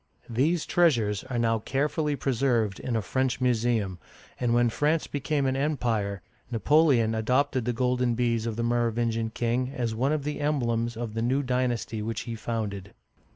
These 0.31 0.65
treasures 0.65 1.23
are 1.25 1.37
now 1.37 1.59
carefully 1.59 2.15
preserved 2.15 2.79
in 2.79 2.95
a 2.95 3.03
French 3.03 3.39
museum, 3.39 3.99
and 4.39 4.51
when 4.51 4.69
France 4.71 5.05
became 5.05 5.45
an 5.45 5.55
Empire, 5.55 6.23
Napoleon 6.49 7.13
adopted 7.13 7.65
the 7.65 7.71
golden 7.73 8.15
bees 8.15 8.47
of 8.47 8.55
the 8.55 8.63
Merovingian 8.63 9.29
king 9.29 9.69
as 9.71 9.93
one 9.93 10.11
of 10.11 10.23
the 10.23 10.39
emblems 10.39 10.97
of 10.97 11.13
the 11.13 11.21
new 11.21 11.43
dynasty 11.43 12.01
which 12.01 12.21
he 12.21 12.33
founded. 12.33 12.95